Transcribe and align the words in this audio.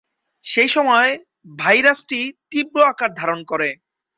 সেইসময় 0.45 1.11
ভাইরাসটি 1.57 2.19
তীব্র 2.51 2.77
আকার 2.91 3.11
ধারণ 3.15 3.39
করে। 3.43 3.69